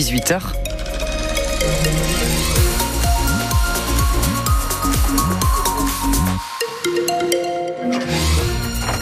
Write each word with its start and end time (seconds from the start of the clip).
18h. 0.00 0.70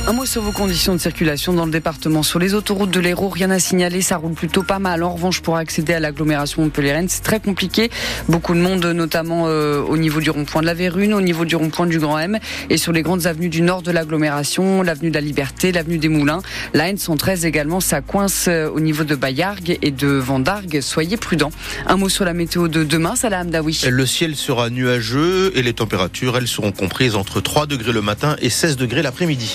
Un 0.09 0.15
mot 0.15 0.25
sur 0.25 0.41
vos 0.41 0.53
conditions 0.53 0.95
de 0.95 0.99
circulation 0.99 1.53
dans 1.53 1.67
le 1.67 1.71
département. 1.71 2.23
Sur 2.23 2.39
les 2.39 2.55
autoroutes 2.55 2.91
de 2.91 2.99
l'Hérault, 2.99 3.29
rien 3.29 3.51
à 3.51 3.59
signaler, 3.59 4.01
ça 4.01 4.17
roule 4.17 4.33
plutôt 4.33 4.63
pas 4.63 4.79
mal. 4.79 5.03
En 5.03 5.13
revanche, 5.13 5.43
pour 5.43 5.59
accéder 5.59 5.93
à 5.93 6.01
l'agglomération 6.01 6.63
Montpellier-Rennes, 6.63 7.11
c'est 7.11 7.23
très 7.23 7.41
compliqué. 7.41 7.91
Beaucoup 8.27 8.55
de 8.55 8.59
monde, 8.59 8.87
notamment 8.87 9.49
euh, 9.49 9.83
au 9.83 9.99
niveau 9.99 10.23
du 10.23 10.31
rond-point 10.31 10.63
de 10.63 10.67
la 10.67 10.73
Vérune, 10.73 11.13
au 11.13 11.21
niveau 11.21 11.45
du 11.45 11.57
rond-point 11.57 11.85
du 11.85 11.99
Grand 11.99 12.19
M, 12.19 12.39
et 12.71 12.79
sur 12.79 12.93
les 12.93 13.03
grandes 13.03 13.27
avenues 13.27 13.51
du 13.51 13.61
nord 13.61 13.83
de 13.83 13.91
l'agglomération, 13.91 14.81
l'avenue 14.81 15.11
de 15.11 15.15
la 15.15 15.21
Liberté, 15.21 15.73
l'avenue 15.73 15.99
des 15.99 16.09
Moulins. 16.09 16.41
La 16.73 16.91
N113 16.91 17.45
également, 17.45 17.81
ça 17.81 18.01
coince 18.01 18.47
euh, 18.49 18.71
au 18.71 18.81
niveau 18.81 19.05
de 19.05 19.15
Bayargues 19.15 19.77
et 19.83 19.91
de 19.91 20.09
Vendargues. 20.09 20.81
Soyez 20.81 21.19
prudents. 21.19 21.53
Un 21.85 21.99
mot 21.99 22.09
sur 22.09 22.25
la 22.25 22.33
météo 22.33 22.69
de 22.69 22.83
demain, 22.83 23.15
Salah 23.15 23.43
Hamdaoui. 23.43 23.83
Le 23.87 24.07
ciel 24.07 24.37
sera 24.37 24.71
nuageux 24.71 25.53
et 25.55 25.61
les 25.61 25.75
températures, 25.75 26.39
elles 26.39 26.49
seront 26.49 26.73
comprises 26.73 27.15
entre 27.15 27.43
3 27.43 27.67
degrés 27.67 27.93
le 27.93 28.01
matin 28.01 28.37
et 28.41 28.49
16 28.49 28.79
degrés 28.79 29.03
l'après-midi. 29.03 29.55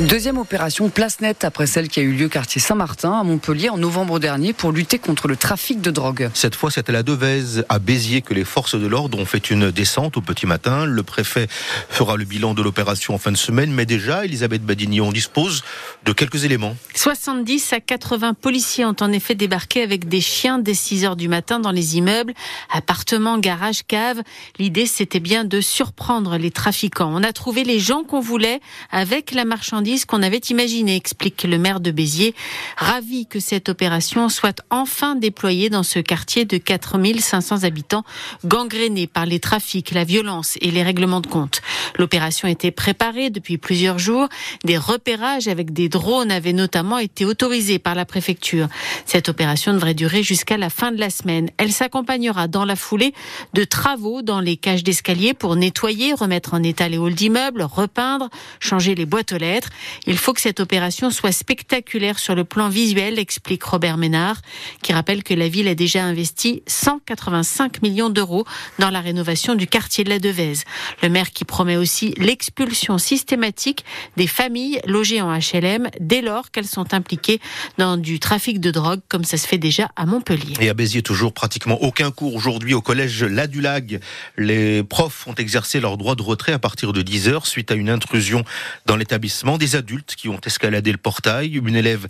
Deuxième 0.00 0.38
opération 0.38 0.90
place 0.90 1.20
nette 1.20 1.42
après 1.44 1.66
celle 1.66 1.88
qui 1.88 1.98
a 1.98 2.04
eu 2.04 2.12
lieu 2.12 2.28
quartier 2.28 2.60
Saint-Martin 2.60 3.18
à 3.18 3.24
Montpellier 3.24 3.68
en 3.68 3.78
novembre 3.78 4.20
dernier 4.20 4.52
pour 4.52 4.70
lutter 4.70 5.00
contre 5.00 5.26
le 5.26 5.34
trafic 5.34 5.80
de 5.80 5.90
drogue. 5.90 6.30
Cette 6.34 6.54
fois, 6.54 6.70
c'est 6.70 6.88
à 6.88 6.92
la 6.92 7.02
Devèze, 7.02 7.64
à 7.68 7.80
Béziers, 7.80 8.22
que 8.22 8.32
les 8.32 8.44
forces 8.44 8.76
de 8.76 8.86
l'ordre 8.86 9.18
ont 9.18 9.24
fait 9.24 9.50
une 9.50 9.72
descente 9.72 10.16
au 10.16 10.20
petit 10.20 10.46
matin. 10.46 10.84
Le 10.84 11.02
préfet 11.02 11.48
fera 11.88 12.16
le 12.16 12.24
bilan 12.24 12.54
de 12.54 12.62
l'opération 12.62 13.12
en 13.12 13.18
fin 13.18 13.32
de 13.32 13.36
semaine, 13.36 13.72
mais 13.72 13.86
déjà, 13.86 14.24
Elisabeth 14.24 14.62
Badignon 14.62 15.10
dispose 15.10 15.64
de 16.04 16.12
quelques 16.12 16.44
éléments. 16.44 16.76
70 16.94 17.72
à 17.72 17.80
80 17.80 18.34
policiers 18.34 18.84
ont 18.84 18.94
en 19.00 19.10
effet 19.10 19.34
débarqué 19.34 19.82
avec 19.82 20.06
des 20.06 20.20
chiens 20.20 20.60
dès 20.60 20.74
6 20.74 21.06
heures 21.06 21.16
du 21.16 21.26
matin 21.26 21.58
dans 21.58 21.72
les 21.72 21.96
immeubles, 21.96 22.34
appartements, 22.72 23.38
garages, 23.38 23.82
caves. 23.84 24.22
L'idée, 24.60 24.86
c'était 24.86 25.18
bien 25.18 25.42
de 25.42 25.60
surprendre 25.60 26.36
les 26.36 26.52
trafiquants. 26.52 27.10
On 27.12 27.24
a 27.24 27.32
trouvé 27.32 27.64
les 27.64 27.80
gens 27.80 28.04
qu'on 28.04 28.20
voulait 28.20 28.60
avec 28.92 29.32
la 29.32 29.44
marchandise 29.44 29.87
qu'on 30.06 30.22
avait 30.22 30.38
imaginé, 30.50 30.96
explique 30.96 31.44
le 31.44 31.58
maire 31.58 31.80
de 31.80 31.90
Béziers, 31.90 32.34
ravi 32.76 33.26
que 33.26 33.40
cette 33.40 33.68
opération 33.68 34.28
soit 34.28 34.60
enfin 34.70 35.14
déployée 35.14 35.70
dans 35.70 35.82
ce 35.82 35.98
quartier 35.98 36.44
de 36.44 36.58
4500 36.58 37.64
habitants, 37.64 38.04
gangréné 38.44 39.06
par 39.06 39.26
les 39.26 39.40
trafics, 39.40 39.92
la 39.92 40.04
violence 40.04 40.58
et 40.60 40.70
les 40.70 40.82
règlements 40.82 41.20
de 41.20 41.26
compte. 41.26 41.62
L'opération 41.98 42.48
était 42.48 42.70
préparée 42.70 43.30
depuis 43.30 43.56
plusieurs 43.58 43.98
jours. 43.98 44.28
Des 44.64 44.76
repérages 44.76 45.48
avec 45.48 45.72
des 45.72 45.88
drones 45.88 46.30
avaient 46.30 46.52
notamment 46.52 46.98
été 46.98 47.24
autorisés 47.24 47.78
par 47.78 47.94
la 47.94 48.04
préfecture. 48.04 48.68
Cette 49.06 49.28
opération 49.28 49.72
devrait 49.72 49.94
durer 49.94 50.22
jusqu'à 50.22 50.56
la 50.56 50.70
fin 50.70 50.92
de 50.92 51.00
la 51.00 51.10
semaine. 51.10 51.50
Elle 51.56 51.72
s'accompagnera 51.72 52.48
dans 52.48 52.64
la 52.64 52.76
foulée 52.76 53.14
de 53.54 53.64
travaux 53.64 54.22
dans 54.22 54.40
les 54.40 54.56
cages 54.56 54.84
d'escalier 54.84 55.34
pour 55.34 55.56
nettoyer, 55.56 56.12
remettre 56.12 56.54
en 56.54 56.62
état 56.62 56.88
les 56.88 56.98
halls 56.98 57.14
d'immeubles, 57.14 57.62
repeindre, 57.62 58.28
changer 58.60 58.94
les 58.94 59.06
boîtes 59.06 59.32
aux 59.32 59.38
lettres. 59.38 59.70
Il 60.06 60.16
faut 60.16 60.32
que 60.32 60.40
cette 60.40 60.60
opération 60.60 61.10
soit 61.10 61.32
spectaculaire 61.32 62.18
sur 62.18 62.34
le 62.34 62.44
plan 62.44 62.68
visuel, 62.68 63.18
explique 63.18 63.64
Robert 63.64 63.96
Ménard, 63.96 64.40
qui 64.82 64.92
rappelle 64.92 65.22
que 65.22 65.34
la 65.34 65.48
ville 65.48 65.68
a 65.68 65.74
déjà 65.74 66.04
investi 66.04 66.62
185 66.66 67.82
millions 67.82 68.10
d'euros 68.10 68.44
dans 68.78 68.90
la 68.90 69.00
rénovation 69.00 69.54
du 69.54 69.66
quartier 69.66 70.04
de 70.04 70.10
la 70.10 70.18
Devèze. 70.18 70.64
Le 71.02 71.08
maire 71.08 71.30
qui 71.30 71.44
promet 71.44 71.76
aussi 71.76 72.14
l'expulsion 72.16 72.98
systématique 72.98 73.84
des 74.16 74.26
familles 74.26 74.80
logées 74.86 75.20
en 75.20 75.36
HLM 75.36 75.88
dès 76.00 76.22
lors 76.22 76.50
qu'elles 76.50 76.66
sont 76.66 76.94
impliquées 76.94 77.40
dans 77.76 77.96
du 77.96 78.20
trafic 78.20 78.60
de 78.60 78.70
drogue, 78.70 79.00
comme 79.08 79.24
ça 79.24 79.36
se 79.36 79.46
fait 79.46 79.58
déjà 79.58 79.90
à 79.96 80.06
Montpellier. 80.06 80.54
Et 80.60 80.68
à 80.68 80.74
Béziers, 80.74 81.02
toujours 81.02 81.32
pratiquement 81.32 81.80
aucun 81.82 82.10
cours 82.10 82.34
aujourd'hui 82.34 82.74
au 82.74 82.80
collège 82.80 83.24
Ladulag. 83.24 84.00
Les 84.36 84.82
profs 84.82 85.26
ont 85.26 85.34
exercé 85.34 85.80
leur 85.80 85.96
droit 85.96 86.14
de 86.14 86.22
retrait 86.22 86.52
à 86.52 86.58
partir 86.58 86.92
de 86.92 87.02
10 87.02 87.28
heures 87.28 87.46
suite 87.46 87.70
à 87.70 87.74
une 87.74 87.90
intrusion 87.90 88.44
dans 88.86 88.96
l'établissement 88.96 89.58
adultes 89.76 90.14
qui 90.16 90.28
ont 90.28 90.40
escaladé 90.44 90.92
le 90.92 90.98
portail. 90.98 91.56
Une 91.56 91.76
élève 91.76 92.06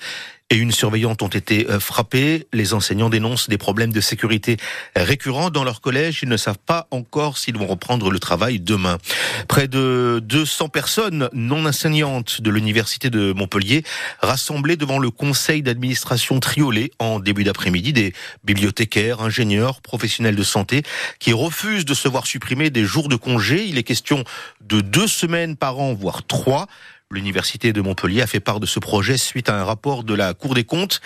et 0.51 0.57
une 0.57 0.73
surveillante 0.73 1.23
ont 1.23 1.29
été 1.29 1.69
euh, 1.69 1.79
frappées. 1.79 2.47
Les 2.53 2.73
enseignants 2.73 3.11
dénoncent 3.11 3.51
des 3.51 3.59
problèmes 3.59 3.93
de 3.93 4.01
sécurité 4.01 4.57
récurrents 4.97 5.51
dans 5.51 5.65
leur 5.65 5.83
collège. 5.83 6.21
Ils 6.23 6.29
ne 6.29 6.39
savent 6.39 6.59
pas 6.65 6.89
encore 6.91 7.37
s'ils 7.37 7.59
vont 7.59 7.67
reprendre 7.67 8.11
le 8.11 8.19
travail 8.19 8.59
demain. 8.59 8.99
Près 9.47 9.69
de 9.69 10.23
200 10.25 10.71
personnes 10.71 11.29
non 11.35 11.67
enseignantes 11.67 12.41
de 12.41 12.51
l'université 12.51 13.11
de 13.11 13.33
Montpellier 13.33 13.83
rassemblées 14.21 14.77
devant 14.77 14.99
le 14.99 15.11
conseil 15.11 15.63
d'administration 15.63 16.41
Triolet 16.41 16.93
en 16.99 17.21
début 17.21 17.45
d'après-midi. 17.45 17.93
Des 17.93 18.15
bibliothécaires, 18.45 19.21
ingénieurs, 19.21 19.83
professionnels 19.83 20.37
de 20.37 20.43
santé 20.43 20.83
qui 21.19 21.35
refusent 21.35 21.85
de 21.85 21.95
se 21.95 22.09
voir 22.09 22.27
supprimer 22.27 22.71
des 22.71 22.85
jours 22.85 23.09
de 23.09 23.17
congé. 23.17 23.67
Il 23.67 23.77
est 23.77 23.83
question 23.83 24.25
de 24.63 24.81
deux 24.81 25.09
semaines 25.09 25.57
par 25.57 25.79
an, 25.79 25.93
voire 25.93 26.27
trois. 26.27 26.69
L'université 27.11 27.73
de 27.73 27.81
Montpellier 27.81 28.21
a 28.21 28.27
fait 28.27 28.39
part 28.39 28.61
de 28.61 28.67
ce 28.67 28.79
projet 28.79 29.17
suite 29.17 29.49
à 29.49 29.59
un 29.59 29.65
rapport 29.65 30.05
de 30.05 30.13
la 30.13 30.35
Cour 30.35 30.55
des 30.55 30.65
comptes 30.65 31.01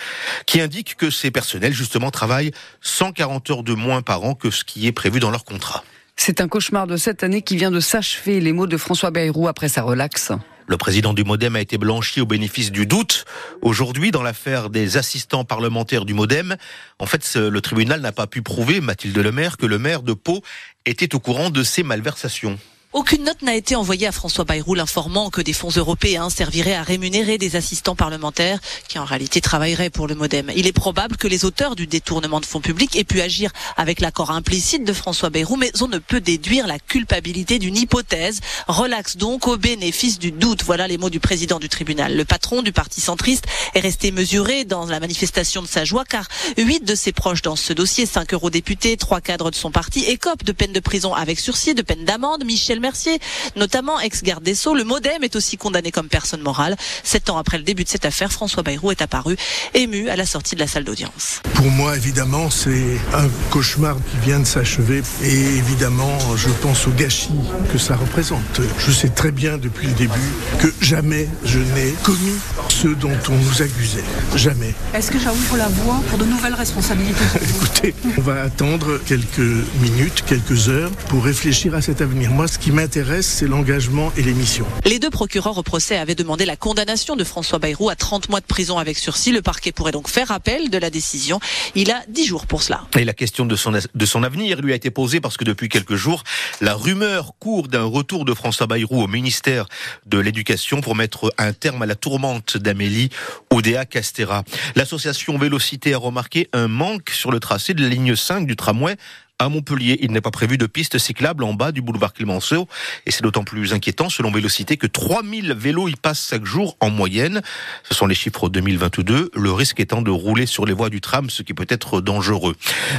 qui 0.45 0.59
indique 0.59 0.97
que 0.97 1.09
ces 1.09 1.31
personnels 1.31 1.71
justement 1.71 2.11
travaillent 2.11 2.51
140 2.81 3.49
heures 3.51 3.63
de 3.63 3.73
moins 3.73 4.01
par 4.01 4.21
an 4.25 4.35
que 4.35 4.51
ce 4.51 4.65
qui 4.65 4.85
est 4.85 4.91
prévu 4.91 5.21
dans 5.21 5.31
leur 5.31 5.45
contrat. 5.45 5.85
C'est 6.17 6.41
un 6.41 6.49
cauchemar 6.49 6.87
de 6.87 6.97
cette 6.97 7.23
année 7.23 7.41
qui 7.41 7.55
vient 7.55 7.71
de 7.71 7.79
s'achever. 7.79 8.41
Les 8.41 8.51
mots 8.51 8.67
de 8.67 8.75
François 8.75 9.11
Bayrou 9.11 9.47
après 9.47 9.69
sa 9.69 9.81
relaxe. 9.81 10.33
Le 10.67 10.75
président 10.75 11.13
du 11.13 11.23
Modem 11.23 11.55
a 11.55 11.61
été 11.61 11.77
blanchi 11.77 12.19
au 12.19 12.25
bénéfice 12.25 12.73
du 12.73 12.85
doute. 12.85 13.23
Aujourd'hui, 13.61 14.11
dans 14.11 14.23
l'affaire 14.23 14.69
des 14.69 14.97
assistants 14.97 15.45
parlementaires 15.45 16.03
du 16.03 16.13
Modem, 16.13 16.57
en 16.99 17.05
fait, 17.05 17.33
le 17.37 17.61
tribunal 17.61 18.01
n'a 18.01 18.11
pas 18.11 18.27
pu 18.27 18.41
prouver, 18.41 18.81
Mathilde 18.81 19.17
Lemaire, 19.17 19.55
que 19.55 19.65
le 19.65 19.79
maire 19.79 20.03
de 20.03 20.11
Pau 20.11 20.43
était 20.85 21.15
au 21.15 21.19
courant 21.19 21.49
de 21.49 21.63
ces 21.63 21.81
malversations. 21.81 22.59
Aucune 22.93 23.23
note 23.23 23.41
n'a 23.41 23.55
été 23.55 23.75
envoyée 23.75 24.05
à 24.05 24.11
François 24.11 24.43
Bayrou 24.43 24.75
informant 24.77 25.31
que 25.31 25.41
des 25.41 25.51
fonds 25.51 25.71
européens 25.75 26.29
serviraient 26.29 26.75
à 26.75 26.83
rémunérer 26.83 27.39
des 27.39 27.55
assistants 27.55 27.95
parlementaires 27.95 28.59
qui 28.87 28.99
en 28.99 29.03
réalité 29.03 29.41
travailleraient 29.41 29.89
pour 29.89 30.07
le 30.07 30.13
Modem. 30.13 30.51
Il 30.55 30.67
est 30.67 30.73
probable 30.73 31.17
que 31.17 31.27
les 31.27 31.43
auteurs 31.43 31.75
du 31.75 31.87
détournement 31.87 32.39
de 32.39 32.45
fonds 32.45 32.61
publics 32.61 32.95
aient 32.95 33.03
pu 33.03 33.19
agir 33.21 33.51
avec 33.77 33.99
l'accord 33.99 34.29
implicite 34.29 34.83
de 34.83 34.93
François 34.93 35.31
Bayrou, 35.31 35.55
mais 35.55 35.71
on 35.81 35.87
ne 35.87 35.97
peut 35.97 36.21
déduire 36.21 36.67
la 36.67 36.77
culpabilité 36.77 37.57
d'une 37.57 37.77
hypothèse. 37.77 38.41
Relax 38.67 39.17
donc 39.17 39.47
au 39.47 39.57
bénéfice 39.57 40.19
du 40.19 40.31
doute. 40.31 40.63
Voilà 40.63 40.87
les 40.87 40.99
mots 40.99 41.09
du 41.09 41.19
président 41.19 41.57
du 41.57 41.69
tribunal. 41.69 42.15
Le 42.15 42.25
patron 42.25 42.61
du 42.61 42.73
parti 42.73 43.01
centriste 43.01 43.45
est 43.73 43.79
resté 43.79 44.11
mesuré 44.11 44.65
dans 44.65 44.85
la 44.85 44.99
manifestation 44.99 45.63
de 45.63 45.67
sa 45.67 45.83
joie 45.83 46.05
car 46.05 46.27
huit 46.57 46.85
de 46.85 46.93
ses 46.93 47.11
proches 47.11 47.41
dans 47.41 47.55
ce 47.55 47.73
dossier, 47.73 48.05
cinq 48.05 48.35
eurodéputés, 48.35 48.97
trois 48.97 49.19
cadres 49.19 49.49
de 49.49 49.55
son 49.55 49.71
parti, 49.71 50.03
écopent 50.03 50.43
de 50.43 50.51
peine 50.51 50.73
de 50.73 50.79
prison 50.79 51.15
avec 51.15 51.39
sursis, 51.39 51.73
de 51.73 51.81
peine 51.81 52.05
d'amende. 52.05 52.45
Michel 52.45 52.82
Mercier, 52.83 53.17
notamment 53.55 53.97
ex-garde 54.01 54.43
des 54.43 54.55
Sceaux. 54.55 54.75
Le 54.75 54.83
Modem 54.83 55.23
est 55.23 55.37
aussi 55.37 55.55
condamné 55.55 55.89
comme 55.89 56.09
personne 56.09 56.41
morale. 56.41 56.75
Sept 57.03 57.29
ans 57.29 57.37
après 57.37 57.57
le 57.57 57.63
début 57.63 57.85
de 57.85 57.89
cette 57.89 58.03
affaire, 58.03 58.31
François 58.31 58.61
Bayrou 58.61 58.91
est 58.91 59.01
apparu 59.01 59.37
ému 59.73 60.09
à 60.09 60.17
la 60.17 60.25
sortie 60.25 60.55
de 60.55 60.59
la 60.59 60.67
salle 60.67 60.83
d'audience. 60.83 61.41
Pour 61.55 61.71
moi, 61.71 61.95
évidemment, 61.95 62.49
c'est 62.49 62.97
un 63.13 63.29
cauchemar 63.51 63.95
qui 63.95 64.17
vient 64.25 64.39
de 64.39 64.45
s'achever. 64.45 65.01
Et 65.23 65.57
évidemment, 65.57 66.17
je 66.35 66.49
pense 66.49 66.85
au 66.85 66.91
gâchis 66.91 67.29
que 67.71 67.77
ça 67.77 67.95
représente. 67.95 68.59
Je 68.77 68.91
sais 68.91 69.09
très 69.09 69.31
bien 69.31 69.57
depuis 69.57 69.87
le 69.87 69.93
début 69.93 70.33
que 70.59 70.67
jamais 70.81 71.29
je 71.45 71.59
n'ai 71.59 71.93
commis 72.03 72.35
ce 72.67 72.89
dont 72.89 73.17
on 73.29 73.35
nous 73.35 73.61
accusait. 73.61 74.03
Jamais. 74.35 74.73
Est-ce 74.93 75.09
que 75.09 75.19
j'ouvre 75.19 75.55
la 75.55 75.69
voie 75.69 76.01
pour 76.09 76.17
de 76.17 76.25
nouvelles 76.25 76.53
responsabilités 76.53 77.23
Écoutez, 77.41 77.95
on 78.17 78.21
va 78.21 78.41
attendre 78.41 78.99
quelques 79.05 79.39
minutes, 79.81 80.23
quelques 80.25 80.67
heures 80.67 80.91
pour 81.07 81.23
réfléchir 81.23 81.75
à 81.75 81.81
cet 81.81 82.01
avenir. 82.01 82.31
Moi, 82.31 82.47
ce 82.47 82.57
qui 82.57 82.71
m'intéresse, 82.73 83.27
c'est 83.27 83.47
l'engagement 83.47 84.11
et 84.17 84.23
les 84.23 84.33
missions. 84.33 84.65
Les 84.85 84.99
deux 84.99 85.09
procureurs 85.09 85.57
au 85.57 85.63
procès 85.63 85.97
avaient 85.97 86.15
demandé 86.15 86.45
la 86.45 86.55
condamnation 86.55 87.15
de 87.15 87.23
François 87.23 87.59
Bayrou 87.59 87.89
à 87.89 87.95
30 87.95 88.29
mois 88.29 88.41
de 88.41 88.45
prison 88.45 88.77
avec 88.77 88.97
sursis. 88.97 89.31
Le 89.31 89.41
parquet 89.41 89.71
pourrait 89.71 89.91
donc 89.91 90.09
faire 90.09 90.31
appel 90.31 90.69
de 90.69 90.77
la 90.77 90.89
décision. 90.89 91.39
Il 91.75 91.91
a 91.91 92.01
10 92.09 92.25
jours 92.25 92.47
pour 92.47 92.63
cela. 92.63 92.83
Et 92.97 93.05
la 93.05 93.13
question 93.13 93.45
de 93.45 93.55
son, 93.55 93.71
de 93.71 94.05
son 94.05 94.23
avenir 94.23 94.61
lui 94.61 94.73
a 94.73 94.75
été 94.75 94.89
posée 94.89 95.21
parce 95.21 95.37
que 95.37 95.43
depuis 95.43 95.69
quelques 95.69 95.95
jours, 95.95 96.23
la 96.61 96.73
rumeur 96.73 97.33
court 97.39 97.67
d'un 97.67 97.83
retour 97.83 98.25
de 98.25 98.33
François 98.33 98.67
Bayrou 98.67 99.03
au 99.03 99.07
ministère 99.07 99.67
de 100.05 100.17
l'Éducation 100.17 100.81
pour 100.81 100.95
mettre 100.95 101.33
un 101.37 101.53
terme 101.53 101.83
à 101.83 101.85
la 101.85 101.95
tourmente 101.95 102.57
d'Amélie 102.57 103.09
Oudéa 103.51 103.85
Castera. 103.85 104.43
L'association 104.75 105.37
Vélocité 105.37 105.93
a 105.93 105.97
remarqué 105.97 106.49
un 106.53 106.67
manque 106.67 107.11
sur 107.11 107.31
le 107.31 107.39
tracé 107.39 107.73
de 107.73 107.83
la 107.83 107.89
ligne 107.89 108.15
5 108.15 108.47
du 108.47 108.55
tramway 108.55 108.95
À 109.39 109.49
Montpellier, 109.49 109.97
il 110.01 110.11
n'est 110.11 110.21
pas 110.21 110.31
prévu 110.31 110.59
de 110.59 110.67
piste 110.67 110.99
cyclable 110.99 111.43
en 111.43 111.55
bas 111.55 111.71
du 111.71 111.81
boulevard 111.81 112.13
Clémenceau. 112.13 112.67
Et 113.07 113.11
c'est 113.11 113.23
d'autant 113.23 113.43
plus 113.43 113.73
inquiétant, 113.73 114.07
selon 114.07 114.31
Vélocité, 114.31 114.77
que 114.77 114.85
3000 114.85 115.53
vélos 115.53 115.87
y 115.87 115.95
passent 115.95 116.27
chaque 116.29 116.45
jour 116.45 116.77
en 116.79 116.91
moyenne. 116.91 117.41
Ce 117.83 117.95
sont 117.95 118.05
les 118.05 118.13
chiffres 118.13 118.47
2022. 118.47 119.31
Le 119.33 119.51
risque 119.51 119.79
étant 119.79 120.03
de 120.03 120.11
rouler 120.11 120.45
sur 120.45 120.67
les 120.67 120.73
voies 120.73 120.91
du 120.91 121.01
tram, 121.01 121.31
ce 121.31 121.41
qui 121.41 121.55
peut 121.55 121.65
être 121.67 121.99
dangereux. 121.99 122.55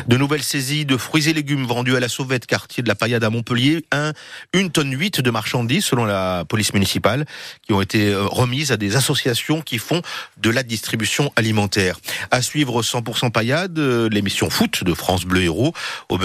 De 0.09 0.17
nouvelles 0.17 0.43
saisies 0.43 0.85
de 0.85 0.97
fruits 0.97 1.29
et 1.29 1.33
légumes 1.33 1.67
vendus 1.67 1.97
à 1.97 2.01
la 2.01 2.09
Sauvette, 2.09 2.47
quartier 2.47 2.83
de 2.83 2.89
la 2.89 2.97
Paillade 2.97 3.23
à 3.23 3.31
Montpellier. 3.31 3.85
Un, 3.93 4.13
une 4.53 4.71
tonne 4.71 4.93
8 4.93 5.21
de 5.21 5.31
marchandises, 5.31 5.85
selon 5.85 6.05
la 6.05 6.45
police 6.45 6.75
municipale, 6.75 7.27
qui 7.63 7.73
ont 7.73 7.81
été 7.81 8.11
euh, 8.11 8.27
remises 8.27 8.73
à 8.73 8.77
des 8.77 8.97
associations 8.97 9.63
qui 9.63 9.79
font 9.79 10.03
de 10.39 10.51
la 10.51 10.65
distribution 10.65 11.33
alimentaire. 11.37 12.01
À 12.33 12.43
suivre 12.43 12.83
100% 12.83 13.31
Paillade, 13.31 13.79
euh, 13.79 14.09
l'émission 14.09 14.51
foot 14.51 14.83
de 14.83 14.95
France 14.95 15.25
Bleu 15.25 15.43
Héros. 15.43 15.73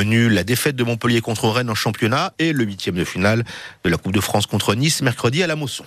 La 0.03 0.43
défaite 0.43 0.75
de 0.75 0.83
Montpellier 0.83 1.21
contre 1.21 1.49
Rennes 1.49 1.69
en 1.69 1.75
championnat 1.75 2.33
et 2.39 2.53
le 2.53 2.63
huitième 2.63 2.95
de 2.95 3.03
finale 3.03 3.43
de 3.83 3.89
la 3.89 3.97
Coupe 3.97 4.13
de 4.13 4.21
France 4.21 4.45
contre 4.45 4.75
Nice 4.75 5.01
mercredi 5.01 5.43
à 5.43 5.47
la 5.47 5.55
Mosson. 5.55 5.85